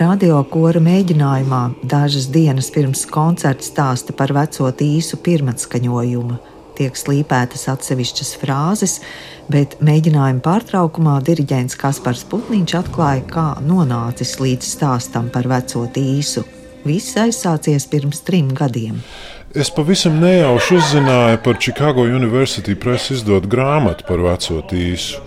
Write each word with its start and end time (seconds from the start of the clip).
radio 0.00 0.40
kora 0.50 0.80
mēģinājumā 0.82 1.60
dažas 1.86 2.26
dienas 2.34 2.68
pirms 2.74 3.04
koncerta 3.08 3.64
stāsta 3.64 4.14
par 4.16 4.32
veco 4.34 4.68
īsu 4.68 5.18
pirmatskaņojumu. 5.24 6.36
Tiek 6.76 6.98
slīpētas 6.98 7.64
atsevišķas 7.72 8.32
frāzes, 8.40 8.98
bet 9.48 9.78
mēģinājuma 9.84 10.42
pārtraukumā 10.44 11.14
diriģents 11.24 11.78
Kaspars 11.80 12.26
Putniņš 12.28 12.74
atklāja, 12.80 13.22
kā 13.30 13.46
nonācis 13.64 14.36
līdz 14.42 14.74
stāstam 14.74 15.30
par 15.32 15.48
veco 15.48 15.86
īsu. 15.96 16.44
Viss 16.86 17.16
aizsācies 17.18 17.88
pirms 17.90 18.20
trim 18.26 18.52
gadiem. 18.54 19.00
Es 19.56 19.70
pavisam 19.72 20.18
nejauši 20.20 20.76
uzzināju 20.76 21.40
par 21.46 21.56
Chicago 21.62 22.04
University 22.04 22.76
Press 22.76 23.14
izdotu 23.14 23.48
grāmatu 23.48 24.04
par 24.08 24.20
veco 24.20 24.60
tīsu. 24.68 25.22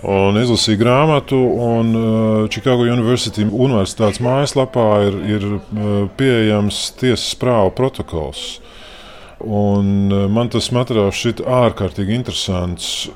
Un 0.00 0.38
izlasīju 0.40 0.80
grāmatu, 0.80 1.36
un 1.60 1.90
uh, 1.92 2.48
Chicago 2.48 2.86
University 2.88 3.44
universitātes 3.44 4.22
mājaslapā 4.24 4.86
ir, 5.10 5.18
ir 5.28 5.46
uh, 5.52 6.06
pieejams 6.16 6.86
tiesas 6.96 7.34
prāva 7.36 7.68
protokols. 7.76 8.62
Un 9.44 10.08
uh, 10.08 10.24
man 10.32 10.48
tas 10.52 10.70
materiāls 10.72 11.20
šķiet 11.20 11.44
ārkārtīgi 11.44 12.16
interesants. 12.16 13.10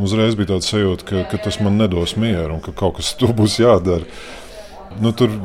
Uzreiz 0.00 0.38
bija 0.40 0.54
tāds 0.54 0.72
sajūta, 0.72 1.04
ka, 1.04 1.26
ka 1.34 1.42
tas 1.44 1.60
man 1.60 1.76
nedos 1.80 2.16
mieru 2.16 2.56
un 2.56 2.64
ka 2.64 2.72
kaut 2.76 2.96
kas 2.96 3.12
tur 3.20 3.36
būs 3.36 3.60
jādara. 3.60 4.08
Nu, 5.04 5.12
tur 5.12 5.36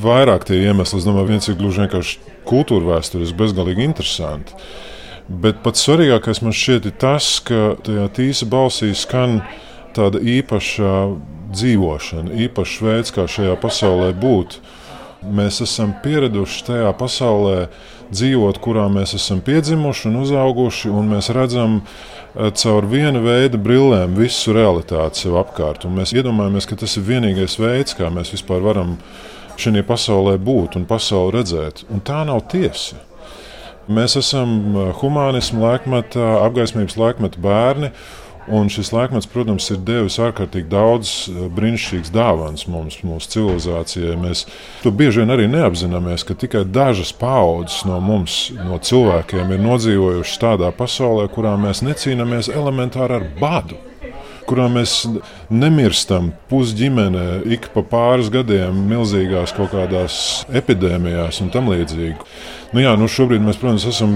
vairāk 0.00 0.48
tie 0.48 0.62
iemesli. 0.64 1.02
Es 1.02 1.06
domāju, 1.06 1.34
viens 1.34 1.52
ir 1.52 1.60
gluži 1.60 1.84
vienkārši 1.84 2.34
kultūra 2.48 2.94
vēstures, 2.96 3.36
bezgalīgi 3.36 3.84
interesanti. 3.84 4.56
Bet 5.28 5.60
pats 5.60 5.84
svarīgākais 5.84 6.40
man 6.40 6.56
šķiet 6.56 6.88
ir 6.88 6.96
tas, 6.96 7.34
ka 7.44 7.74
tajā 7.84 8.08
tīsa 8.16 8.48
balsī 8.48 8.94
skan 8.96 9.42
tāda 9.96 10.20
īpaša 10.20 10.94
dzīvošana, 11.54 12.34
īpašs 12.46 12.82
veids, 12.84 13.14
kā 13.14 13.28
šajā 13.30 13.56
pasaulē 13.62 14.12
būt. 14.18 14.58
Mēs 15.34 15.62
esam 15.64 15.96
pieraduši 16.04 16.66
tajā 16.68 16.90
pasaulē 16.98 17.68
dzīvot, 18.12 18.60
kurā 18.62 18.86
mēs 18.92 19.16
esam 19.18 19.40
piedzimuši 19.44 20.08
un 20.10 20.20
uzauguši, 20.22 20.92
un 20.94 21.10
mēs 21.16 21.32
redzam, 21.34 21.80
ka 21.80 22.18
caur 22.54 22.86
viena 22.86 23.20
veida 23.22 23.58
brillēm 23.58 24.14
visu 24.18 24.54
realitāti 24.56 25.24
sev 25.24 25.38
apkārt. 25.40 25.86
Un 25.88 25.96
mēs 25.98 26.14
iedomājamies, 26.14 26.68
ka 26.68 26.78
tas 26.78 26.94
ir 26.98 27.06
vienīgais 27.08 27.58
veids, 27.58 27.96
kā 27.98 28.12
mēs 28.14 28.32
vispār 28.34 28.62
varam 28.64 28.96
šajā 29.58 29.82
pasaulē 29.86 30.36
būt 30.38 30.78
un 30.78 30.86
pasauli 30.88 31.38
redzēt. 31.40 31.84
Un 31.90 32.04
tā 32.04 32.22
nav 32.28 32.44
tiesa. 32.52 33.00
Mēs 33.88 34.18
esam 34.20 34.76
humānismu 35.00 35.64
laikmeta, 35.64 36.44
apgaismības 36.44 36.98
laikmeta 37.00 37.40
bērni. 37.40 37.92
Un 38.50 38.70
šis 38.72 38.92
laikmets, 38.94 39.28
protams, 39.28 39.66
ir 39.74 39.80
devis 39.84 40.18
ārkārtīgi 40.22 40.70
daudz 40.72 41.10
eh, 41.28 41.40
brīnišķīgas 41.52 42.12
dāvanas 42.14 42.64
mums, 42.70 43.00
mūsu 43.04 43.32
civilizācijai. 43.34 44.16
Mēs 44.20 44.46
to 44.84 44.92
bieži 44.94 45.22
vien 45.22 45.34
arī 45.34 45.48
neapzināmies, 45.52 46.24
ka 46.28 46.36
tikai 46.38 46.64
dažas 46.64 47.12
paudzes 47.16 47.82
no 47.88 48.00
mums, 48.04 48.38
no 48.56 48.80
cilvēkiem, 48.80 49.52
ir 49.52 49.64
nodzīvojušas 49.66 50.40
tādā 50.44 50.72
pasaulē, 50.76 51.28
kurā 51.32 51.56
mēs 51.60 51.84
necīnāmies 51.84 52.52
elementāri 52.54 53.20
ar 53.20 53.28
badu 53.40 53.87
kurā 54.48 54.66
mēs 54.72 55.02
nemirstam 55.52 56.32
pusģimenē 56.50 57.42
ik 57.54 57.68
pa 57.74 57.84
pāris 57.86 58.30
gadiem 58.32 58.76
milzīgās 58.90 59.54
kaut 59.56 59.74
kādās 59.74 60.18
epidēmijās 60.48 61.42
un 61.44 61.52
tam 61.54 61.70
līdzīgi. 61.72 62.16
Nu 62.74 62.82
jā, 62.82 62.92
nu 63.00 63.08
šobrīd 63.08 63.44
mēs, 63.44 63.56
protams, 63.60 63.86
esam 63.88 64.14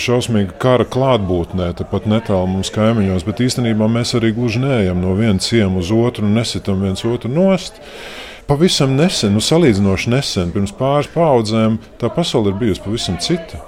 šausmīgi 0.00 0.58
kara 0.60 0.84
klātbūtnē, 0.84 1.70
tepat 1.78 2.08
netālu 2.10 2.50
mums 2.52 2.72
kaimiņos, 2.74 3.24
bet 3.24 3.40
īstenībā 3.46 3.88
mēs 3.88 4.12
arī 4.18 4.34
gluži 4.36 4.60
neejam 4.64 5.00
no 5.00 5.14
viena 5.16 5.40
ciema 5.40 5.80
uz 5.80 5.92
otru 5.94 6.26
un 6.26 6.36
nesitam 6.36 6.84
viens 6.84 7.04
otru 7.08 7.32
nost. 7.32 7.80
Pavisam 8.44 8.92
nesen, 8.98 9.32
nu, 9.32 9.40
salīdzinoši 9.40 10.12
nesen, 10.12 10.52
pirms 10.52 10.74
pāris 10.76 11.08
paudzēm, 11.14 11.78
tā 12.00 12.10
pasaule 12.12 12.52
ir 12.52 12.60
bijusi 12.60 12.84
pavisam 12.84 13.16
cita. 13.24 13.62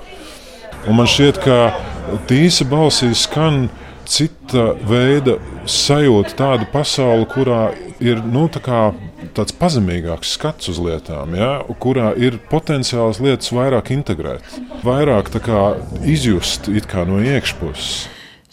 Un 0.87 1.01
man 1.01 1.09
šķiet, 1.09 1.41
ka 1.41 2.19
tīsa 2.29 2.69
balsī 2.69 3.09
skan 3.17 3.71
cita 4.05 4.75
veida 4.87 5.39
sajūta, 5.71 6.35
tāda 6.39 6.67
pasaule, 6.71 7.27
kurā 7.31 7.71
ir 8.03 8.23
nu, 8.25 8.47
tā 8.53 8.61
tāds 9.37 9.55
pazemīgāks 9.57 10.35
skats 10.37 10.71
uz 10.73 10.81
lietām, 10.83 11.37
ja, 11.39 11.53
kurā 11.83 12.13
ir 12.19 12.39
potenciāls 12.51 13.21
lietas 13.23 13.53
vairāk 13.55 13.93
integrēt, 13.95 14.45
vairāk 14.87 15.33
kā, 15.45 15.63
izjust 16.05 16.71
kā 16.91 17.07
no 17.09 17.23
iekšpuses. 17.23 18.07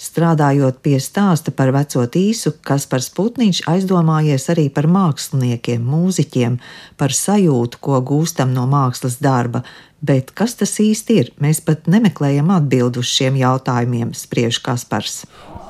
Strādājot 0.03 0.81
pie 0.83 0.97
stāsta 0.99 1.53
par 1.55 1.69
veco 1.71 2.01
tīsu, 2.11 2.51
kas 2.65 2.83
par 2.91 2.99
Sputniņš 3.05 3.61
aizdomājies 3.71 4.49
arī 4.51 4.65
par 4.73 4.89
māksliniekiem, 4.91 5.79
mūziķiem, 5.79 6.57
par 6.99 7.15
sajūtu, 7.15 7.79
ko 7.79 8.01
gūstam 8.03 8.51
no 8.57 8.65
mākslas 8.67 9.21
darba, 9.23 9.63
Bet 10.03 10.33
kas 10.35 10.57
tas 10.59 10.73
īsti 10.83 11.15
ir? 11.15 11.29
Mēs 11.39 11.61
pat 11.63 11.85
nemeklējam 11.87 12.49
atbildi 12.51 12.99
uz 12.99 13.07
šiem 13.07 13.37
jautājumiem, 13.39 14.09
spriež 14.11 14.59
Kaspars. 14.65 15.21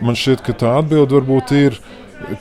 Man 0.01 0.17
šķiet, 0.17 0.41
ka 0.45 0.55
tā 0.57 0.77
atbilde 0.79 1.19
varbūt 1.19 1.53
ir 1.57 1.77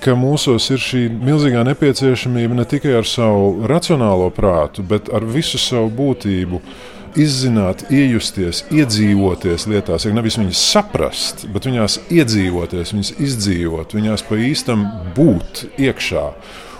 ka 0.02 0.14
mūsos 0.18 0.68
ir 0.72 0.80
šī 0.82 1.02
milzīgā 1.12 1.62
nepieciešamība 1.66 2.56
ne 2.58 2.66
tikai 2.68 2.94
ar 3.00 3.08
savu 3.08 3.66
racionālo 3.70 4.30
prātu, 4.34 4.84
bet 4.86 5.10
ar 5.14 5.26
visu 5.26 5.60
savu 5.60 5.90
būtību. 5.98 6.62
Izzināt, 7.12 7.82
iejusties, 7.92 8.62
iedzīvoties 8.72 9.66
lietās, 9.68 10.06
ja 10.06 10.14
nevis 10.16 10.38
viņas 10.40 10.62
saprast, 10.72 11.42
bet 11.52 11.66
viņās 11.68 11.98
iedzīvoties, 12.08 12.94
viņas 12.94 13.10
izdzīvot, 13.20 13.92
viņās 13.92 14.24
pa 14.24 14.38
īstam 14.40 14.86
būt 15.12 15.66
iekšā. 15.76 16.24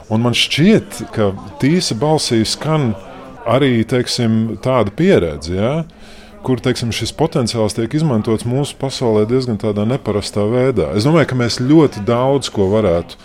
Un 0.09 0.25
man 0.25 0.33
šķiet, 0.37 1.03
ka 1.13 1.35
tīsa 1.61 1.99
balsī 2.01 2.41
skan 2.49 2.95
arī 3.45 3.83
teiksim, 3.85 4.57
tāda 4.65 4.95
pieredze. 4.97 5.53
Ja? 5.53 5.75
Kur 6.47 6.61
teiksim, 6.63 6.91
šis 6.95 7.15
potenciāls 7.17 7.77
tiek 7.77 7.95
izmantots 7.95 8.47
mūsu 8.49 8.77
pasaulē 8.81 9.25
diezgan 9.31 9.61
tādā 9.63 9.87
neparastā 9.89 10.45
veidā. 10.51 10.91
Es 10.99 11.07
domāju, 11.07 11.31
ka 11.31 11.39
mēs 11.39 11.61
ļoti 11.63 12.03
daudz 12.09 12.51
ko 12.53 12.69
varētu 12.73 13.19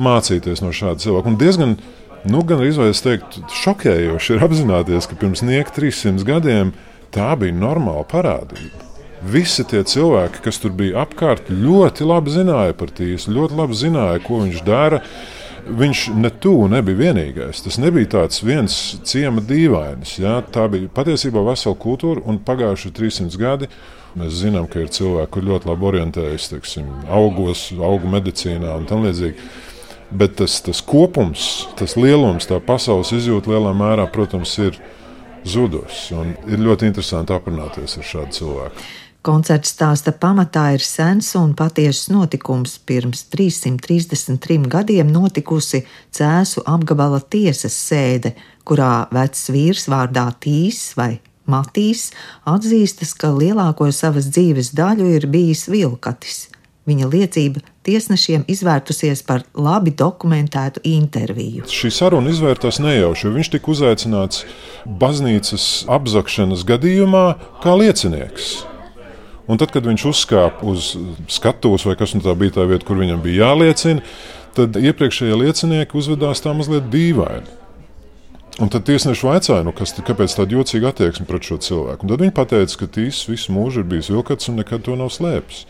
mācīties 0.00 0.62
no 0.64 0.74
šāda 0.74 1.02
cilvēka. 1.04 1.30
Un 1.30 1.38
diezgan, 1.40 1.74
nu, 2.26 2.42
gan 2.46 2.62
arī 2.62 2.72
es 2.90 3.02
teiktu, 3.04 3.44
šokējoši 3.62 4.36
ir 4.36 4.46
apzināties, 4.46 5.08
ka 5.10 5.18
pirms 5.20 5.44
nieka 5.46 5.74
300 5.78 6.26
gadiem 6.26 6.72
tā 7.14 7.32
bija 7.38 7.56
normāla 7.56 8.06
parādība. 8.08 8.86
Visi 9.20 9.66
tie 9.68 9.82
cilvēki, 9.84 10.40
kas 10.46 10.58
tur 10.62 10.72
bija 10.72 11.02
apkārt, 11.04 11.50
ļoti 11.52 12.06
labi 12.08 12.32
zināja 12.32 12.76
par 12.76 12.92
tīsu, 12.96 13.34
ļoti 13.36 13.58
labi 13.58 13.76
zināja, 13.76 14.22
ko 14.24 14.40
viņš 14.46 14.62
dara 14.64 15.02
viņš 15.78 16.02
ne 16.18 16.30
tuvu 16.42 16.68
nebija 16.72 16.98
vienīgais. 16.98 17.62
Tas 17.64 17.78
nebija 17.80 18.08
tāds 18.16 18.42
viens 18.44 18.76
ciema 19.06 19.42
dīvainis. 19.44 20.18
Ja? 20.20 20.38
Tā 20.42 20.66
bija 20.72 20.90
patiesībā 20.94 21.42
vesela 21.46 21.78
kultūra 21.78 22.24
un 22.28 22.40
pagājuši 22.44 22.92
300 22.96 23.40
gadi. 23.40 23.70
Mēs 24.18 24.40
zinām, 24.42 24.66
ka 24.66 24.82
ir 24.82 24.90
cilvēki, 24.90 25.30
kuriem 25.36 25.52
ļoti 25.52 25.68
labi 25.70 25.86
orientējas 25.92 26.48
teiksim, 26.50 26.88
augos, 27.14 27.68
augu 27.78 28.10
medicīnā 28.10 28.72
un 28.80 28.88
tam 28.90 29.04
līdzīgi. 29.06 29.50
Bet 30.10 30.34
tas, 30.40 30.56
tas 30.66 30.80
kopums, 30.82 31.68
tas 31.78 31.94
lielums, 31.94 32.48
tā 32.50 32.58
pasaules 32.66 33.12
izjūta 33.14 33.52
lielā 33.52 33.70
mērā, 33.78 34.08
protams, 34.10 34.56
ir 34.58 34.80
zudus. 35.46 36.08
Ir 36.50 36.58
ļoti 36.58 36.90
interesanti 36.90 37.36
aprunāties 37.36 38.00
ar 38.00 38.08
šādu 38.08 38.38
cilvēku. 38.40 38.88
Koncerts 39.20 39.74
stāsta 39.74 40.14
pamatā 40.16 40.70
ir 40.72 40.80
sens 40.80 41.34
un 41.36 41.50
patiesas 41.52 42.08
notikums. 42.08 42.78
Pirms 42.88 43.26
333 43.28 44.64
gadiem 44.72 45.10
notikusi 45.12 45.82
Cēsu 46.16 46.64
apgabala 46.64 47.20
tiesas 47.20 47.76
sēde, 47.76 48.32
kurā 48.64 49.10
vecs 49.12 49.50
vīrs 49.52 49.90
vārdā 49.92 50.24
Tīs 50.40 50.94
vai 50.96 51.18
Matīs 51.50 52.06
atzīstas, 52.48 53.12
ka 53.12 53.32
lielāko 53.34 53.90
savas 53.92 54.30
dzīves 54.32 54.72
daļu 54.78 55.10
ir 55.18 55.28
bijis 55.28 55.66
vilkatis. 55.68 56.46
Viņa 56.88 57.10
liecība 57.12 57.60
tiesnešiem 57.84 58.46
izvērtusies 58.48 59.20
par 59.26 59.44
labi 59.52 59.92
dokumentētu 59.92 60.80
interviju. 60.88 61.68
Šī 61.68 61.92
saruna 61.92 62.32
izvērtās 62.32 62.80
nejauši, 62.80 63.26
jo 63.26 63.36
viņš 63.36 63.52
tika 63.52 63.72
uzaicināts 63.74 64.46
baznīcas 65.04 65.68
apzakšanas 65.92 66.64
gadījumā 66.72 67.26
kā 67.60 67.76
liecinieks. 67.84 68.69
Un 69.50 69.58
tad, 69.58 69.72
kad 69.74 69.86
viņš 69.86 70.04
uzkāpa 70.12 70.66
uz 70.70 70.92
skatuves, 71.30 71.86
vai 71.88 71.96
kas 71.98 72.14
nu 72.14 72.22
tā 72.22 72.36
bija 72.38 72.60
tā 72.60 72.66
vieta, 72.70 72.86
kur 72.86 73.00
viņam 73.00 73.22
bija 73.24 73.48
jāliecina, 73.48 74.04
tad 74.54 74.78
iepriekšējie 74.78 75.38
liecinieki 75.40 75.98
uzvedās 75.98 76.42
tā 76.44 76.54
mazliet 76.54 76.86
dīvaini. 76.92 77.58
Un 78.60 78.68
tad 78.68 78.84
tiesneši 78.84 79.24
vaicāja, 79.24 79.64
nu, 79.64 79.72
kas, 79.72 79.94
kāpēc 80.04 80.34
tāda 80.36 80.52
jocīga 80.58 80.90
attieksme 80.90 81.24
pret 81.28 81.46
šo 81.46 81.56
cilvēku. 81.64 82.04
Un 82.04 82.12
tad 82.12 82.20
viņi 82.20 82.34
teica, 82.50 82.76
ka 82.76 82.88
Tīsas 82.92 83.28
visu 83.30 83.54
mūžu 83.56 83.80
ir 83.80 83.86
bijis 83.88 84.10
vilkats 84.12 84.50
un 84.50 84.58
nekad 84.60 84.84
to 84.84 84.96
nav 85.00 85.08
slēpis. 85.14 85.62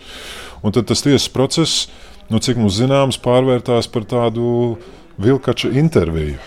Un 0.66 0.74
tad 0.74 0.88
tas 0.90 1.04
tiesas 1.04 1.28
process, 1.32 1.84
nu, 2.32 2.40
cik 2.42 2.58
mums 2.58 2.80
zināms, 2.80 3.20
pārvērtās 3.22 3.86
par 3.92 4.08
tādu 4.10 4.74
vilkača 5.20 5.70
interviju. 5.76 6.40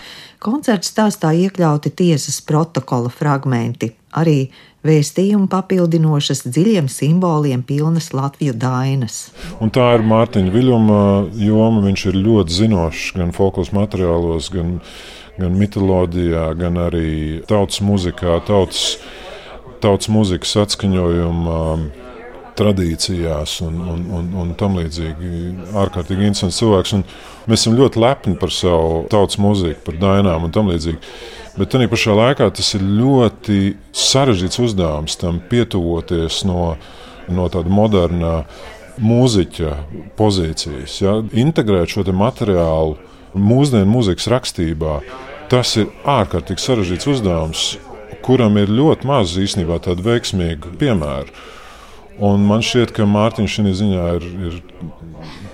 Koncerta 0.44 0.84
stāstā 0.84 1.32
iekļauti 1.46 1.94
tiesas 1.96 2.42
protokola 2.44 3.08
fragmenti, 3.08 3.94
arī 4.12 4.50
vēstījumu 4.84 5.48
papildinošas, 5.52 6.44
dziļiem 6.46 6.88
simboliem 6.92 7.64
pilnas 7.66 8.10
Latvijas 8.14 8.58
dainas. 8.60 9.18
Un 9.64 9.72
tā 9.74 9.94
ir 9.96 10.04
Mārtiņa 10.06 10.54
Viljuma 10.54 11.02
joma. 11.40 11.82
Viņš 11.84 12.06
ir 12.10 12.20
ļoti 12.24 12.58
zinošs 12.60 13.10
gan 13.18 13.34
folkloras 13.36 13.72
materiālos, 13.76 14.50
gan, 14.54 14.78
gan 15.40 15.58
mitoloģijā, 15.58 16.46
gan 16.60 16.80
arī 16.86 17.10
tautas 17.48 17.80
muzikā, 17.84 18.38
tautas, 18.48 18.96
tautas 19.84 20.10
muzikas 20.12 20.56
atskaņojumā 20.64 21.62
tradīcijās 22.58 23.58
un, 23.66 23.78
un, 23.94 24.02
un, 24.18 24.28
un 24.42 24.52
tam 24.58 24.78
līdzīgi. 24.78 25.30
ārkārtīgi 25.84 26.28
interesants 26.28 26.60
cilvēks. 26.62 26.94
Un 26.98 27.06
mēs 27.50 27.64
esam 27.64 27.78
ļoti 27.78 28.02
lepni 28.02 28.36
par 28.40 28.52
savu 28.54 29.04
tautas 29.12 29.40
mūziku, 29.42 29.82
par 29.86 29.98
dainām 30.02 30.46
un 30.46 30.54
tam 30.54 30.70
līdzīgi. 30.72 31.00
Bet 31.54 31.70
tajā 31.70 31.90
pašā 31.90 32.14
laikā 32.18 32.48
tas 32.54 32.72
ir 32.74 32.82
ļoti 32.82 33.58
sarežģīts 33.94 34.60
uzdevums 34.64 35.18
tam 35.20 35.38
pietuvoties 35.50 36.42
no, 36.48 36.74
no 37.30 37.48
tāda 37.52 37.70
moderna 37.70 38.36
mūziķa 39.02 39.76
pozīcijas. 40.18 40.98
Ja? 41.02 41.18
Integrēt 41.44 41.94
šo 41.94 42.06
materiālu 42.14 42.98
mūsdienu 43.34 43.90
mūzikas 43.90 44.28
rakstībā, 44.30 45.00
tas 45.50 45.74
ir 45.78 45.90
ārkārtīgi 46.06 46.62
sarežģīts 46.62 47.10
uzdevums, 47.10 47.64
kuram 48.24 48.56
ir 48.58 48.70
ļoti 48.72 49.06
maz 49.08 49.34
īstenībā 49.38 49.80
tādu 49.84 50.06
veiksmīgu 50.06 50.76
piemēru. 50.80 51.34
Un 52.22 52.44
man 52.46 52.62
šķiet, 52.62 52.92
ka 52.94 53.06
Mārtiņš 53.10 53.58
šajā 53.58 53.76
ziņā 53.80 54.08
ir, 54.18 54.26
ir 54.48 54.58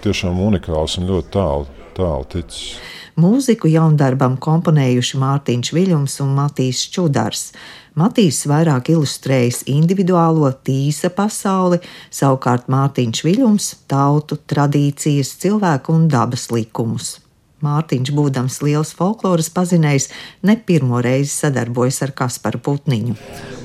tiešām 0.05 0.41
unikāls 0.45 0.99
un 1.01 1.09
ļoti 1.09 1.33
tālu, 1.33 1.69
tālu 1.97 2.27
ticis. 2.33 2.75
Mūziku 3.21 3.69
jaundarbam 3.69 4.37
komponējuši 4.41 5.19
Mārtiņš 5.21 5.73
Viļņums 5.77 6.19
un 6.25 6.35
Matīs 6.37 6.83
Čudars. 6.93 7.51
Matīs 7.99 8.45
vairāk 8.49 8.93
ilustrējis 8.93 9.65
individuālo 9.73 10.53
tīsa 10.65 11.11
pasauli, 11.13 11.81
savukārt 12.13 12.71
Mārtiņš 12.73 13.25
Viļņums- 13.27 13.73
tautu, 13.93 14.39
tradīcijas, 14.47 15.35
cilvēku 15.43 15.97
un 15.97 16.09
dabas 16.09 16.51
likumus. 16.55 17.19
Mārtiņš, 17.65 18.13
būdams 18.17 18.61
liels 18.65 18.93
folkloras 18.97 19.51
pazinējs, 19.53 20.09
ne 20.47 20.57
pirmo 20.57 21.01
reizi 21.05 21.33
sadarbojas 21.35 22.01
ar 22.07 22.15
Kasparu 22.17 22.61
Putniņu. 22.65 23.17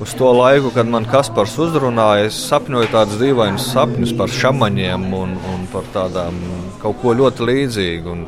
Uz 0.04 0.12
to 0.18 0.32
laiku, 0.36 0.72
kad 0.74 0.88
man 0.90 1.08
Kaspars 1.08 1.56
uzrunāja, 1.62 2.28
es 2.28 2.40
sapņoju 2.50 2.92
tādus 2.92 3.20
dīvainus 3.22 3.70
sapņus 3.72 4.12
par 4.18 4.32
šamaņiem 4.32 5.08
un, 5.16 5.36
un 5.54 5.64
par 5.72 5.88
tādām 5.94 6.36
kaut 6.82 7.00
ko 7.02 7.16
ļoti 7.16 7.50
līdzīgu. 7.50 8.12
Un, 8.12 8.26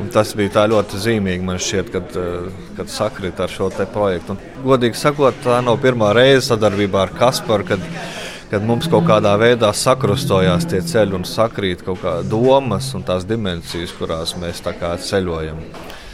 un 0.00 0.08
tas 0.14 0.32
bija 0.36 0.66
ļoti 0.70 0.98
zīmīgi 1.00 1.44
man 1.46 1.60
šķiet, 1.60 1.92
kad, 1.94 2.16
kad 2.78 2.90
sakrit 2.90 3.40
ar 3.40 3.52
šo 3.52 3.70
projektu. 3.92 4.34
Un, 4.34 4.64
godīgi 4.64 4.98
sakot, 4.98 5.38
tā 5.44 5.60
nav 5.64 5.78
pirmā 5.82 6.14
reize 6.16 6.48
sadarbībā 6.50 7.06
ar 7.06 7.14
Kasparu 7.18 7.68
kad 8.50 8.66
mums 8.66 8.88
kaut 8.90 9.06
kādā 9.06 9.36
veidā 9.38 9.70
sakrustojās 9.76 10.66
tie 10.70 10.82
ceļi 10.82 11.20
un 11.20 11.26
sakrīt 11.28 11.84
kaut 11.86 12.02
kādas 12.02 12.28
domas 12.30 12.90
un 12.98 13.06
tās 13.06 13.26
dimensijas, 13.28 13.94
kurās 13.98 14.34
mēs 14.40 14.62
ceļojam. 15.06 15.62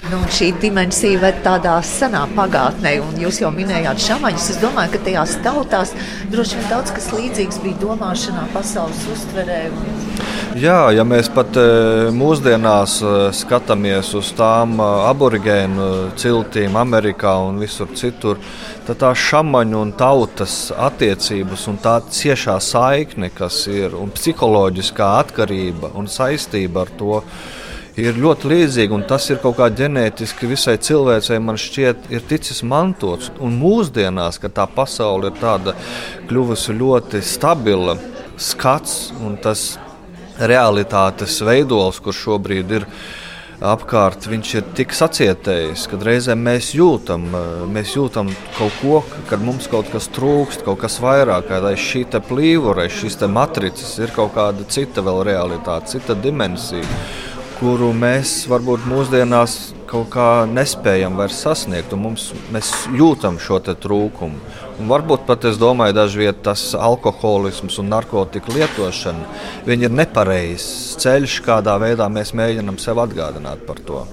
Nu, 0.07 0.21
šī 0.31 0.53
dimensija 0.63 1.19
ir 1.19 1.39
tādā 1.43 1.75
senā 1.83 2.21
pagātnē, 2.37 2.93
un 3.03 3.17
jūs 3.19 3.41
jau 3.43 3.49
minējāt 3.51 4.05
šāmaņus. 4.05 4.51
Es 4.53 4.61
domāju, 4.63 4.93
ka 4.93 5.01
tajās 5.09 5.33
tautās 5.43 5.95
droši 6.31 6.61
vien 6.61 6.69
daudz 6.71 6.93
kas 6.95 7.09
līdzīgs 7.17 7.59
bija 7.65 7.81
domāšanā, 7.81 8.45
pasaules 8.53 9.03
uztverē. 9.17 9.65
Jā, 10.57 10.87
ja 10.95 11.03
mēs 11.05 11.27
pat 11.29 11.53
e, 11.61 11.63
mūsdienās 12.17 12.93
e, 13.05 13.11
skatāmies 13.37 14.15
uz 14.17 14.31
tām 14.39 14.79
e, 14.81 14.87
aborigēnu 15.11 15.89
ciltīm 16.17 16.79
Amerikā 16.81 17.35
un 17.45 17.59
visur 17.61 17.91
citur, 17.93 18.41
tad 18.87 19.03
tā 19.03 19.11
šāmaņu 19.21 19.83
un 19.85 19.93
tautas 20.01 20.71
attiecības 20.73 21.67
un 21.69 21.77
tā 21.85 21.99
ciešā 22.09 22.57
saikne, 22.65 23.29
kas 23.37 23.67
ir 23.69 23.99
un 24.01 24.15
psiholoģiskā 24.17 25.13
atkarība 25.27 25.93
un 26.01 26.09
saistība 26.09 26.87
ar 26.87 26.97
to 26.97 27.21
ir 28.01 28.17
ļoti 28.17 28.55
līdzīga. 28.55 29.05
Tas 29.13 29.29
ir 29.29 29.43
kaut 29.45 29.59
kā 29.61 29.69
ģenētiski 29.69 30.49
visai 30.49 30.79
cilvēcei, 30.81 31.37
man 31.37 31.61
šķiet, 31.61 32.09
ir 32.17 32.25
ticis 32.33 32.65
mantots. 32.65 33.29
Un 33.45 33.61
mūsdienās, 33.61 34.41
kad 34.41 34.57
tā 34.57 34.65
pasaule 34.73 35.35
ir 35.35 35.43
tāda 35.43 35.77
kļuvusi 36.31 36.81
ļoti 36.81 37.21
stabila, 37.21 38.01
skats 38.41 39.11
un 39.21 39.37
tas 39.37 39.75
realitātes 40.41 41.39
veidols, 41.45 42.01
kurš 42.03 42.25
šobrīd 42.27 42.75
ir 42.79 42.87
apkārt, 43.65 44.27
viņš 44.29 44.51
ir 44.59 44.65
tik 44.77 44.93
sacietējis, 44.93 45.87
ka 45.89 45.99
reizēm 46.05 46.43
mēs 46.45 46.75
jūtam, 46.77 47.25
mēs 47.73 47.95
jūtam 47.97 48.29
kaut 48.59 48.75
ko, 48.83 49.01
kad 49.31 49.41
mums 49.41 49.69
kaut 49.73 49.89
kas 49.93 50.11
trūkst, 50.13 50.67
kaut 50.67 50.83
kas 50.83 50.99
vairāk, 51.01 51.49
aiz 51.57 51.81
šī 51.81 52.05
plīvura, 52.29 52.85
aiz 52.85 52.99
šīs 53.01 53.23
matricas 53.33 53.97
ir 53.99 54.13
kaut 54.17 54.35
kāda 54.37 54.67
cita 54.69 55.05
vēl 55.05 55.25
realitāte, 55.31 55.97
cita 55.97 56.15
dimensija, 56.15 56.85
kuru 57.57 57.95
mēs 57.97 58.43
varbūt 58.51 58.85
mūsdienās 58.91 59.76
kaut 59.89 60.11
kā 60.15 60.29
nespējam 60.51 61.17
vairs 61.19 61.41
sasniegt, 61.45 61.95
un 61.95 62.03
mums, 62.09 62.29
mēs 62.55 62.73
jūtam 62.97 63.41
šo 63.43 63.61
trūkumu. 63.67 64.41
Un 64.77 64.91
varbūt 64.91 65.25
pat 65.29 65.47
es 65.49 65.57
domāju, 65.57 65.97
dažviet 65.97 66.43
tas 66.45 66.69
alkoholisms 66.77 67.79
un 67.81 67.89
narkotiku 67.95 68.53
lietošana 68.59 69.73
ir 69.73 69.91
nepareizs 69.91 70.99
ceļš, 71.01 71.41
kādā 71.47 71.79
veidā 71.81 72.11
mēs 72.13 72.35
mēģinām 72.37 72.77
sev 72.83 73.01
atgādināt 73.07 73.65
par 73.69 73.81
to. 73.87 74.05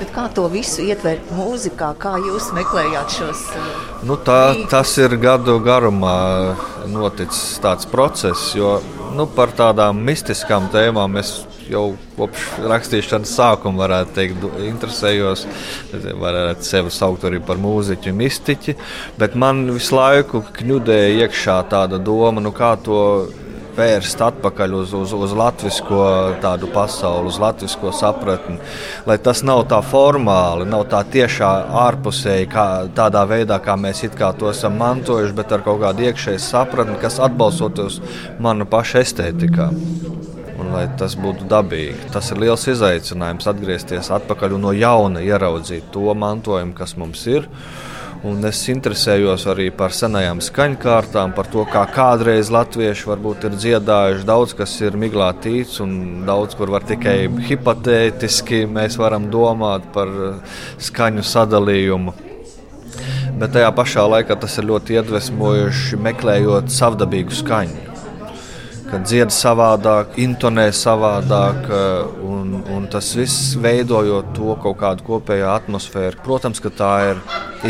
Bet 0.00 0.14
kā 0.14 0.22
to 0.32 0.46
visu 0.48 0.80
ietvert 0.88 1.28
mūzikā, 1.36 1.90
kā 2.00 2.14
jūs 2.24 2.46
meklējāt 2.56 3.18
šos? 3.18 3.42
Uh, 3.52 3.74
nu, 4.08 4.16
tā, 4.16 4.54
tas 4.72 4.94
ir 4.96 5.12
gadu 5.20 5.58
garumā 5.60 6.56
noticis 6.88 7.58
tāds 7.60 7.84
process, 7.90 8.54
jo 8.56 8.78
nu, 9.12 9.26
par 9.28 9.52
tādām 9.52 10.00
mistiskām 10.06 10.70
tēmām 10.72 11.20
es 11.20 11.34
jau 11.70 11.84
kopš 12.18 12.46
rakstīšanas 12.70 13.34
sākuma, 13.38 13.84
varētu 13.84 14.16
teikt, 14.16 14.46
interesējos. 14.68 15.46
Varētu 16.20 16.66
sevi 16.66 16.94
saukt 16.94 17.26
arī 17.28 17.40
par 17.44 17.60
mūziķu, 17.62 18.14
mistiķi. 18.16 18.76
Bet 19.20 19.36
man 19.38 19.66
visu 19.70 19.96
laiku 19.96 20.44
kņudēja 20.56 21.26
iekšā 21.26 21.60
tāda 21.70 22.00
doma, 22.02 22.42
nu 22.42 22.54
kā 22.56 22.74
to 22.84 23.00
vērst 23.76 24.20
atpakaļ 24.24 24.74
uz, 24.80 24.92
uz, 24.96 25.12
uz 25.14 25.32
latviešu 25.36 26.00
tādu 26.42 26.68
pasauli, 26.74 27.30
uz 27.30 27.38
latviešu 27.40 27.92
sapratni. 27.96 28.58
Lai 29.08 29.16
tas 29.22 29.44
nav 29.46 29.64
tā 29.70 29.80
formāli, 29.86 30.68
nav 30.68 30.86
tā 30.90 31.02
tiešā 31.14 31.50
ārpusēji, 31.86 32.50
kā, 32.50 32.66
tādā 32.96 33.24
veidā, 33.30 33.60
kā 33.62 33.78
mēs 33.80 34.02
to 34.10 34.50
esam 34.50 34.78
mantojuši, 34.80 35.36
bet 35.36 35.52
ar 35.52 35.64
kaut 35.66 35.80
kādu 35.84 36.08
iekšēju 36.08 36.42
sapratni, 36.42 36.98
kas 37.00 37.20
atbalstoties 37.22 38.00
manu 38.42 38.66
pašu 38.68 39.00
estētikā 39.04 39.70
lai 40.72 40.86
tas 40.98 41.16
būtu 41.18 41.46
dabīgi. 41.50 42.10
Tas 42.14 42.30
ir 42.32 42.40
liels 42.42 42.66
izaicinājums 42.70 43.48
atgriezties 43.50 44.10
atpakaļ 44.16 44.56
un 44.56 44.68
no 44.68 44.74
jauna 44.76 45.22
ieraudzīt 45.24 45.90
to 45.94 46.14
mantojumu, 46.14 46.76
kas 46.76 46.96
mums 47.00 47.26
ir. 47.30 47.48
Un 48.20 48.44
es 48.44 48.58
interesējos 48.68 49.46
arī 49.48 49.70
par 49.72 49.94
senajām 49.96 50.42
skaņkārtām, 50.44 51.32
par 51.32 51.46
to, 51.48 51.64
kā 51.72 51.86
kādreiz 51.88 52.50
latvieši 52.52 53.08
varbūt 53.08 53.46
ir 53.48 53.56
dziedājuši. 53.56 54.26
Daudz 54.28 54.52
kas 54.58 54.74
ir 54.84 54.98
miglā 55.00 55.30
tīts, 55.40 55.78
un 55.80 56.26
daudz 56.28 56.58
kur 56.58 56.72
var 56.74 56.84
tikai 56.84 57.30
hipotētiski 57.48 58.66
mēs 58.68 59.00
varam 59.00 59.30
domāt 59.32 59.88
par 59.94 60.12
skaņu 60.76 61.24
sadalījumu. 61.24 62.16
Bet 63.40 63.54
tajā 63.56 63.70
pašā 63.72 64.04
laikā 64.04 64.36
tas 64.42 64.58
ir 64.60 64.68
ļoti 64.68 65.00
iedvesmojoši 65.00 66.04
meklējot 66.04 66.68
savdabīgu 66.76 67.40
skaņu 67.40 67.89
kad 68.90 69.06
dzied 69.06 69.30
savādāk, 69.34 70.16
intonē 70.20 70.68
savādāk, 70.74 71.66
eh, 71.70 72.22
un, 72.26 72.60
un 72.74 72.86
tas 72.90 73.12
viss 73.16 73.54
veidojot 73.60 74.32
to 74.36 74.56
kaut 74.62 74.78
kādu 74.82 75.06
kopēju 75.06 75.50
atmosfēru. 75.54 76.22
Protams, 76.24 76.62
ka 76.62 76.72
tā 76.74 76.94
ir 77.12 77.20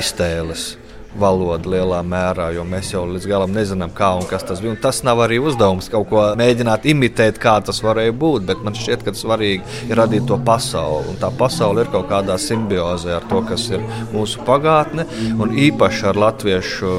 iztēles 0.01 0.75
valoda 1.19 1.69
lielā 1.69 2.01
mērā, 2.07 2.51
jo 2.55 2.63
mēs 2.67 2.93
jau 2.95 3.03
līdz 3.09 3.27
galam 3.29 3.55
nezinām, 3.55 3.91
kā 3.95 4.13
un 4.19 4.27
kas 4.31 4.45
tas 4.47 4.61
bija. 4.63 4.77
Un 4.77 4.83
tas 4.83 5.03
nav 5.07 5.23
arī 5.25 5.41
uzdevums 5.43 5.91
kaut 5.91 6.07
ko 6.11 6.23
mēģināt 6.39 6.87
imitēt, 6.93 7.41
kā 7.43 7.57
tas 7.67 7.83
varēja 7.83 8.15
būt, 8.17 8.47
bet 8.51 8.63
man 8.65 8.79
šķiet, 8.79 9.03
ka 9.07 9.15
svarīgi 9.19 9.91
ir 9.91 9.99
radīt 9.99 10.29
to 10.31 10.39
pasauli. 10.47 11.11
Un 11.11 11.19
tā 11.21 11.33
pasaule 11.37 11.85
ir 11.85 11.91
kaut 11.93 12.09
kādā 12.13 12.39
simbiozē 12.41 13.19
ar 13.19 13.27
to, 13.31 13.43
kas 13.49 13.67
ir 13.75 13.85
mūsu 14.15 14.47
pagātne, 14.47 15.09
un 15.37 15.59
īpaši 15.69 16.09
ar 16.13 16.25
latviešu 16.29 16.95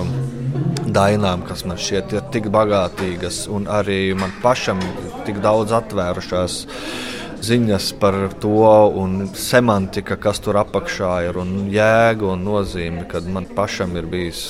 dainām, 0.95 1.45
kas 1.48 1.63
man 1.67 1.79
šķiet 1.81 2.15
ir 2.17 2.27
tik 2.33 2.50
bagātīgas, 2.53 3.45
un 3.51 3.67
arī 3.71 4.13
man 4.17 4.33
pašam 4.43 4.81
tik 5.27 5.41
daudz 5.43 5.74
atvērušās 5.79 6.57
ziņas 7.41 7.88
par 8.01 8.17
to, 8.41 8.67
un 9.01 9.31
semantika, 9.33 10.17
kas 10.21 10.43
tur 10.45 10.60
apakšā 10.62 11.13
ir, 11.29 11.39
un 11.41 11.71
jēga 11.74 12.36
un 12.36 12.45
nozīme, 12.45 13.07
kad 13.10 13.25
man 13.25 13.50
pašam 13.57 13.98
ir 13.98 14.10
bijis 14.12 14.43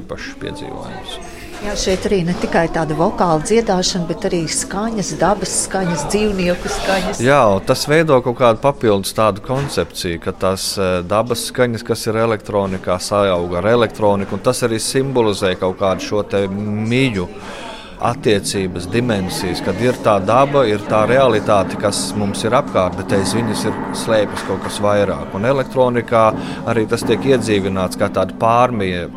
īpašs 0.00 0.36
piedzīvojums. 0.42 1.33
Jā, 1.64 1.72
šeit 1.80 2.04
arī 2.04 2.18
ne 2.28 2.34
tikai 2.36 2.66
tāda 2.68 2.92
vokāla 2.98 3.40
dziedāšana, 3.40 4.04
bet 4.10 4.26
arī 4.28 4.42
skaņas, 4.52 5.14
dabas 5.16 5.54
skaņas, 5.62 6.02
dzīvnieku 6.12 6.68
skaņas. 6.68 7.22
Jā, 7.24 7.40
tas 7.64 7.86
veido 7.88 8.18
kaut 8.26 8.36
kādu 8.42 8.60
papildus 8.60 9.16
tādu 9.16 9.40
koncepciju, 9.46 10.20
ka 10.26 10.34
tās 10.44 10.66
eh, 10.76 10.98
dabas 11.08 11.46
skaņas, 11.48 11.86
kas 11.88 12.04
ir 12.10 12.20
elektronikā, 12.20 12.98
sajauga 13.00 13.62
ar 13.62 13.70
elektroniku, 13.72 14.36
un 14.36 14.44
tas 14.44 14.60
arī 14.68 14.76
simbolizē 14.76 15.54
kaut 15.56 15.80
kādu 15.80 16.04
šo 16.04 16.20
mīļu 16.52 17.28
attiecības, 18.04 18.90
dimensijas, 18.92 19.64
kad 19.64 19.80
ir 19.80 19.96
tā 20.04 20.18
daba, 20.20 20.66
ir 20.68 20.84
tā 20.84 21.06
realitāte, 21.08 21.80
kas 21.80 22.10
mums 22.18 22.44
ir 22.44 22.56
apkārt, 22.60 22.98
bet 23.00 23.16
aiz 23.16 23.32
viņas 23.32 23.68
ir 23.70 23.84
slēpjas 24.04 24.44
kaut 24.50 24.66
kas 24.66 24.82
vairāk. 24.84 25.32
Un 25.32 25.48
elektronikā 25.48 26.26
arī 26.68 26.84
tas 26.90 27.06
tiek 27.08 27.24
iedzīvināts 27.32 27.96
kā 27.96 28.12
tāda 28.12 28.36
pārmija 28.36 29.08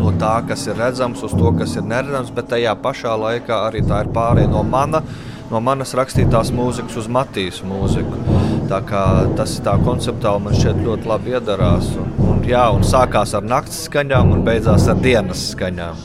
no 0.00 0.12
tā, 0.20 0.32
kas 0.48 0.66
ir 0.68 0.78
redzams, 0.80 1.22
uz 1.26 1.34
to, 1.36 1.52
kas 1.58 1.76
ir 1.76 1.84
neredzams, 1.88 2.32
bet 2.34 2.48
tajā 2.52 2.72
pašā 2.82 3.16
laikā 3.20 3.64
arī 3.68 3.84
tā 3.86 4.04
ir 4.04 4.14
pārējai 4.16 4.50
no 4.52 4.64
mana. 4.66 5.02
No 5.50 5.58
manas 5.58 5.96
rakstītās 5.98 6.52
mūzikas 6.54 6.94
uz 7.00 7.08
Matīs 7.10 7.58
mūziku. 7.66 8.20
Tā 8.70 8.78
kā 8.86 9.02
tas 9.34 9.56
tā 9.66 9.74
konceptuāli 9.82 10.44
man 10.44 10.54
šķiet 10.54 10.78
ļoti 10.86 11.10
labi 11.10 11.34
iedarās. 11.34 11.88
Un, 11.98 12.12
un, 12.28 12.38
jā, 12.46 12.68
un 12.70 12.86
sākās 12.86 13.34
ar 13.34 13.42
naktas 13.42 13.82
skaņām 13.88 14.30
un 14.36 14.44
beidzās 14.46 14.86
ar 14.92 15.02
dienas 15.02 15.48
skaņām. 15.56 15.98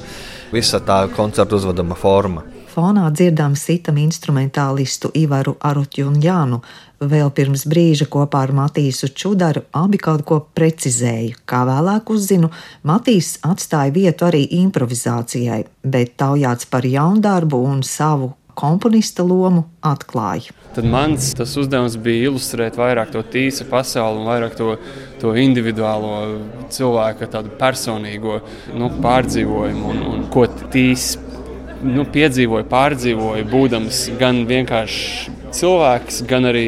Visa 0.56 0.82
tā 0.82 1.04
koncerta 1.14 1.60
uzvedama 1.60 1.98
forma. 2.00 2.42
Fonā 2.76 3.06
dzirdam 3.14 3.54
sitam 3.56 4.02
instrumentālistu 4.02 5.14
Ivaru 5.16 5.54
Arutju 5.64 6.10
un 6.10 6.18
Jānu. 6.20 6.58
Vēl 7.06 7.30
pirms 7.36 7.66
brīža 7.70 8.08
kopā 8.10 8.46
ar 8.48 8.54
Matīsu 8.56 9.12
Čudaru 9.14 9.66
abi 9.78 10.00
kaut 10.02 10.24
ko 10.26 10.40
precizēja. 10.58 11.36
Kā 11.46 11.62
vēlāk 11.68 12.10
uzzinu, 12.14 12.50
Matīs 12.88 13.36
atstāja 13.46 13.94
vietu 13.94 14.26
arī 14.30 14.46
improvizācijai, 14.62 15.66
bet 15.84 16.16
taujāts 16.22 16.66
par 16.72 16.88
jaundarbu 16.88 17.62
un 17.68 17.84
savu 17.86 18.32
komponista 18.56 19.24
lomu 19.28 19.66
atklāja. 19.86 20.56
Tad 20.76 20.88
mans 20.90 21.34
uzdevums 21.46 21.98
bija 22.02 22.32
ilustrēt 22.32 22.80
vairāk 22.80 23.12
to 23.14 23.22
tīsa 23.22 23.68
pasauli 23.70 24.24
un 24.24 24.30
vairāk 24.32 24.58
to, 24.58 24.72
to 25.22 25.36
individuālo 25.40 26.40
cilvēka 26.74 27.30
personīgo 27.60 28.40
nu, 28.74 28.90
pārdzīvojumu 29.04 29.92
un, 29.94 30.04
un 30.16 30.28
ko 30.34 30.48
tīs 30.74 31.14
nu, 31.86 32.08
piedzīvoja, 32.12 32.66
pārdzīvoja, 32.72 33.48
būdams 33.52 34.06
gan 34.20 34.46
vienkārši 34.50 35.35
cilvēks, 35.56 36.24
gan 36.30 36.50
arī 36.52 36.68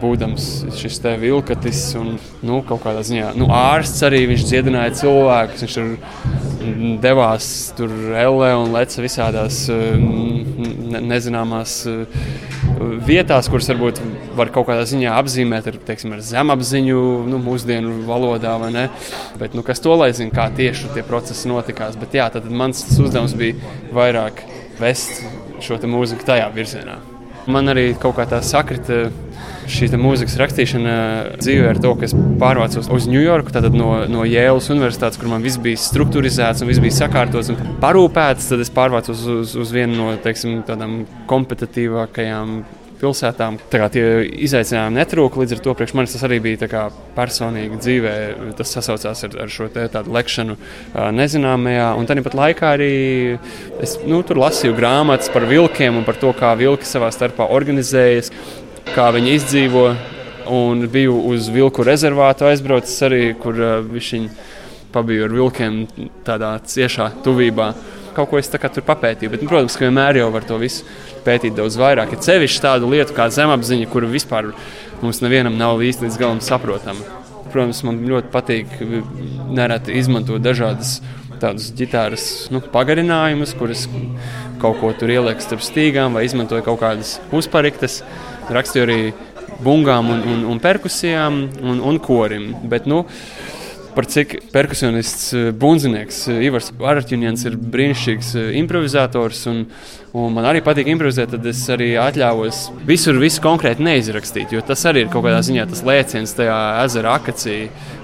būdams 0.00 0.48
šis 0.76 1.00
te 1.00 1.14
vilkatis 1.20 1.82
un 1.98 2.16
nu, 2.44 2.60
kaut 2.68 2.82
kādā 2.84 3.00
ziņā 3.06 3.32
nu, 3.40 3.48
ārsts 3.54 4.04
arī 4.06 4.26
viņš 4.32 4.44
dziedināja 4.50 4.96
cilvēkus. 5.00 5.64
Viņš 5.64 5.76
tur 5.78 5.94
devās 7.02 7.48
tur 7.78 7.92
ellē 8.18 8.50
un 8.58 8.74
leca 8.74 9.04
visādās 9.04 9.64
ne, 9.70 11.00
nezināmās 11.12 11.78
vietās, 13.06 13.48
kuras 13.50 13.70
varbūt 13.70 14.00
var 14.36 14.50
kaut 14.54 14.68
kādā 14.68 14.84
ziņā 14.88 15.14
apzīmēt 15.20 15.70
ar, 15.70 15.80
teiksim, 15.88 16.14
ar 16.16 16.22
zemapziņu, 16.26 17.00
nu, 17.30 17.40
mūsdienu 17.42 18.02
valodā, 18.08 18.56
vai 18.60 18.72
ne? 18.74 18.86
Bet, 19.40 19.56
nu, 19.56 19.64
kas 19.66 19.82
to 19.84 19.96
lai 19.96 20.12
zina, 20.16 20.34
kā 20.34 20.48
tieši 20.56 20.92
tie 20.96 21.06
procesi 21.06 21.50
notikās. 21.50 21.98
Bet 22.00 22.16
jā, 22.18 22.28
tad 22.34 22.48
mans 22.50 22.84
uzdevums 22.92 23.36
bija 23.38 23.56
vairāk 23.96 24.44
vest 24.80 25.22
šo 25.64 25.80
mūziku 25.88 26.26
tajā 26.28 26.50
virzienā. 26.56 27.15
Man 27.46 27.70
arī 27.70 27.92
kaut 28.00 28.16
kā 28.18 28.26
tā 28.26 28.40
sakrita 28.42 29.06
šī 29.70 29.88
mūzikas 29.98 30.36
rakstīšana 30.40 30.94
dzīvē 31.40 31.68
ar 31.72 31.80
to, 31.82 31.92
ka 31.98 32.06
es 32.06 32.14
pārvācos 32.40 32.88
uz 32.92 33.06
Ņujorku, 33.10 33.54
tad 33.54 33.68
no, 33.74 33.90
no 34.10 34.24
Jēlas 34.26 34.70
Universitātes, 34.74 35.18
kur 35.20 35.30
man 35.30 35.44
viss 35.44 35.60
bija 35.62 35.78
struktūrizēts 35.80 36.62
un 36.62 36.70
viss 36.70 36.82
bija 36.82 36.98
sakārtots 37.00 37.50
un 37.52 37.60
parūpēts. 37.82 38.50
Tad 38.52 38.62
es 38.62 38.72
pārvācos 38.74 39.22
uz, 39.22 39.28
uz, 39.42 39.54
uz 39.66 39.74
vienu 39.74 39.98
no 39.98 40.08
teiksim, 40.22 40.60
tādām 40.66 41.00
kompetitīvākajām 41.30 42.58
pilsētām. 43.00 43.58
Tie 43.70 44.04
izaicinājumi 44.46 44.98
netrūka. 45.00 45.40
Līdz 45.42 45.56
ar 45.56 45.62
to 45.64 45.74
priekš 45.78 45.94
manis 45.98 46.16
tas 46.16 46.24
arī 46.26 46.38
bija 46.44 46.86
personīgi 47.16 47.80
dzīvē. 47.82 48.14
Tas 48.58 48.74
sasaucās 48.76 49.24
ar, 49.28 49.38
ar 49.44 49.52
šo 49.52 49.68
tādu 49.74 50.14
lekšanu 50.16 50.56
nezināmajā. 51.16 51.88
Un 51.98 52.08
tāpat 52.10 52.36
laikā 52.38 52.74
arī 52.76 52.92
es 53.84 53.96
nu, 54.06 54.22
tur 54.26 54.40
lasīju 54.42 54.76
grāmatas 54.78 55.32
par 55.32 55.48
vilkiem 55.48 56.00
un 56.00 56.06
par 56.08 56.18
to, 56.20 56.32
kā 56.36 56.54
vilki 56.58 56.88
savā 56.88 57.12
starpā 57.14 57.48
organizējas, 57.56 58.32
kā 58.94 59.10
viņi 59.16 59.34
izdzīvo. 59.40 59.88
Un 60.46 60.84
biju 60.86 61.16
uz 61.32 61.48
vilku 61.50 61.82
rezervātu 61.82 62.46
aizbraucis 62.46 63.00
arī, 63.02 63.22
kur 63.42 63.56
uh, 63.58 63.80
viņi 63.82 64.28
pabiju 64.94 65.26
ar 65.26 65.34
vilkiem 65.34 65.80
tādā 66.26 66.52
ciešā 66.62 67.10
tuvībā. 67.24 67.72
Kaut 68.16 68.30
ko 68.30 68.40
es 68.40 68.48
tur 68.48 68.84
papētīju, 68.86 69.32
bet, 69.34 69.44
nu, 69.44 69.50
protams, 69.50 69.76
ka 69.76 69.84
vienmēr 69.84 70.22
jau 70.22 70.30
var 70.32 70.46
to 70.48 70.56
visu 70.60 70.86
pētīt 71.26 71.56
daudz 71.58 71.76
vairāk. 71.80 72.14
Ir 72.14 72.24
sevišķi 72.24 72.62
tādu 72.64 72.88
lietu 72.88 73.12
kā 73.16 73.28
zemapziņa, 73.32 73.90
kuru 73.92 74.08
vispār 74.08 74.54
mums 75.02 75.20
nevienam 75.20 75.58
nav 75.60 75.84
īsti 75.84 76.06
līdz 76.06 76.18
galam 76.22 76.40
saprotama. 76.44 77.04
Protams, 77.52 77.82
man 77.86 78.00
ļoti 78.08 78.32
patīk 78.32 78.72
nereti 79.52 79.98
izmantot 80.00 80.40
dažādas 80.44 80.98
tādas 81.40 81.68
ģitāras 81.76 82.26
nu, 82.52 82.62
pagarinājumus, 82.72 83.52
kuras 83.58 83.84
kaut 84.62 84.80
ko 84.80 84.92
tur 84.96 85.12
ieliek 85.12 85.42
starp 85.44 85.64
stīgām 85.64 86.16
vai 86.16 86.24
izmantoja 86.26 86.64
kaut 86.66 86.80
kādas 86.80 87.16
uzpariktas. 87.36 88.00
Rakstīju 88.52 88.86
arī 88.86 89.00
bungām 89.64 90.10
un, 90.12 90.22
un, 90.32 90.44
un 90.52 90.62
perkusijām 90.62 91.42
un, 91.60 91.80
un 91.84 92.00
korim. 92.02 92.52
Bet, 92.70 92.88
nu, 92.88 93.04
par 93.96 94.04
cik 94.12 94.36
perkusionists, 94.52 95.32
eh, 95.32 95.52
bunzinieks 95.56 96.26
eh, 96.28 96.42
Ivars 96.50 96.68
Arčņins 96.76 97.46
ir 97.48 97.56
brīnišķīgs 97.56 98.32
eh, 98.36 98.50
improvizators. 98.60 99.40
Un, 99.48 99.62
un 100.16 100.34
man 100.36 100.48
arī 100.50 100.60
patīk 100.64 100.90
improvizēt, 100.92 101.32
tad 101.32 101.48
es 101.48 101.62
arī 101.72 101.94
atļāvos 102.00 102.60
visur 102.88 103.16
visu 103.22 103.40
konkrēti 103.44 103.86
neizrakstīt. 103.86 104.52
Jo 104.52 104.60
tas 104.66 104.84
arī 104.90 105.06
ir 105.06 105.10
kaut 105.12 105.24
kādā 105.24 105.40
ziņā 105.48 105.64
tas 105.72 105.82
lēciens 105.88 106.36
tajā 106.36 106.60
ezera 106.84 107.16
akacī, 107.16 107.58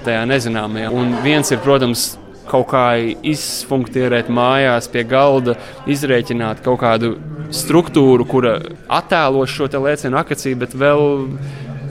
tajā 0.06 0.24
nezināmajā. 0.32 0.92
Un 0.96 1.18
viens 1.26 1.52
ir, 1.52 1.60
protams, 1.64 2.14
kaut 2.48 2.70
kā 2.72 2.86
izfunkcionēt 3.28 4.32
mājās 4.32 4.88
pie 4.92 5.04
galda, 5.08 5.58
izrēķināt 5.92 6.64
kaut 6.64 6.80
kādu 6.82 7.14
struktūru, 7.52 8.26
kura 8.28 8.56
attēlo 8.88 9.44
šo 9.48 9.68
lēcienu 9.68 10.18
akacī, 10.20 10.56
bet 10.58 10.72
vēl 10.72 11.04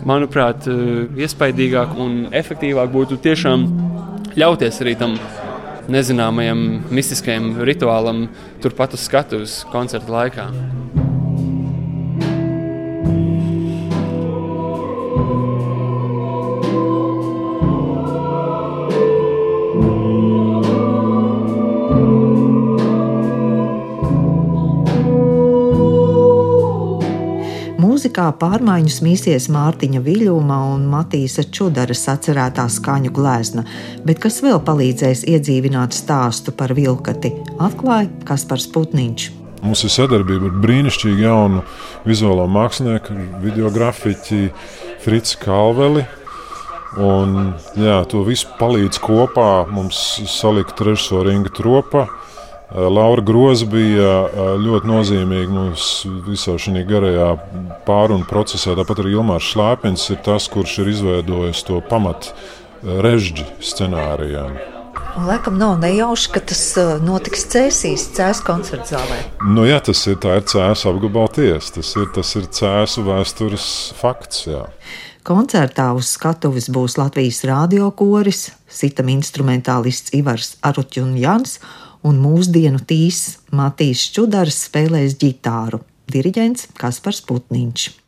manuprāt, 0.08 0.68
iespaidīgāk 1.18 1.96
un 2.00 2.28
efektīvāk 2.36 2.92
būtu 2.94 3.20
tiešām 3.22 3.68
ļauties 4.40 4.82
arī 4.84 4.96
tam 5.00 5.18
nezināmajam 5.92 6.62
mistiskajam 6.94 7.54
rituālam 7.68 8.28
turpat 8.64 8.96
uz 8.96 9.08
skatuves 9.10 9.62
koncerta 9.74 10.14
laikā. 10.14 10.50
Mūzikā 28.12 28.34
pārmaiņas 28.42 28.98
mīsies 29.06 29.46
Mārtiņa 29.56 30.02
Viļņuma 30.04 30.56
un 30.74 30.82
Matīsa 30.92 31.46
Čudara 31.48 31.96
sacerētā 31.96 32.66
skaņu 32.68 33.08
glezna, 33.16 33.64
bet 34.04 34.20
kas 34.20 34.42
vēl 34.44 34.60
palīdzēs 34.68 35.22
iedzīvināt 35.32 35.96
stāstu 35.96 36.52
par 36.52 36.74
vilkati, 36.76 37.32
atklāja 37.56 38.10
Kaspars 38.28 38.68
Putniņš. 38.76 39.30
Mums 39.64 39.86
ir 39.88 39.94
sadarbība 39.96 40.50
ar 40.50 40.60
brīnišķīgu 40.60 41.24
jaunu 41.24 41.64
vizuālo 42.04 42.50
mākslinieku, 42.52 43.16
video 43.46 43.72
grafiķi 43.72 44.50
Fritzi 45.06 45.40
Kalveli. 45.46 46.04
Un, 47.00 47.54
jā, 47.80 48.02
to 48.12 48.26
visu 48.28 48.52
palīdz 48.60 49.00
kopā 49.08 49.54
mums 49.72 50.20
salikt 50.28 50.84
režisora 50.84 51.32
Inga 51.32 51.56
Tropa 51.56 52.10
Eh, 52.10 52.31
Laura 52.76 53.22
Groza 53.22 53.66
bija 53.68 54.12
eh, 54.24 54.42
ļoti 54.64 54.88
nozīmīga 54.88 55.52
mums 55.52 55.88
visā 56.28 56.56
šajā 56.56 56.86
garajā 56.88 57.30
pārunu 57.88 58.28
procesā. 58.30 58.78
Tāpat 58.80 59.04
arī 59.04 59.18
Ilmārs 59.18 59.50
Šlāpins 59.52 60.08
ir 60.14 60.22
tas, 60.24 60.48
kurš 60.52 60.78
ir 60.84 60.94
izveidojis 60.94 61.66
to 61.68 61.82
pamatu 61.90 62.32
eh, 62.32 63.02
režģi 63.04 63.48
scenārijām. 63.60 64.56
Un, 65.12 65.28
laikam 65.28 65.58
nav 65.60 65.76
nejauši, 65.82 66.32
ka 66.32 66.46
tas 66.54 66.64
notiks 67.04 67.44
Cēsīs, 67.52 68.08
Cēsīs 68.16 68.46
koncerta 68.48 68.94
zālē. 68.94 69.20
Nu, 69.44 69.68
jā, 69.68 69.82
tas 69.84 70.06
ir, 70.08 70.16
ir 70.16 70.48
Cēsīs 70.48 70.88
apgabala 70.88 71.36
tiesa. 71.36 71.76
Tas 71.82 71.92
ir, 72.00 72.08
tas 72.16 72.36
ir 72.40 72.48
Cēsīs 72.48 73.08
vēstures 73.10 73.70
fakts. 74.00 74.46
Jā. 74.48 74.64
Koncertā 75.28 75.92
uz 75.94 76.16
skatuves 76.16 76.72
būs 76.74 76.96
Latvijas 76.98 77.44
radiokoris, 77.46 78.48
sitam 78.72 79.12
instrumentālists 79.12 80.16
Ivars 80.18 80.56
Arutjunjans 80.66 81.60
un 82.08 82.20
mūsdienu 82.22 82.82
tīs 82.88 83.40
Matīs 83.56 84.08
Čudars 84.16 84.64
spēlēs 84.68 85.18
ģitāru, 85.22 85.82
diriģents 86.12 86.72
Kaspars 86.80 87.22
Putniņš. 87.28 88.01